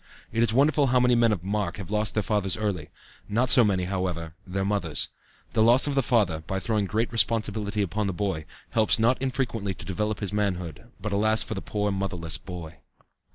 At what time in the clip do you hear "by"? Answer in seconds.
6.41-6.59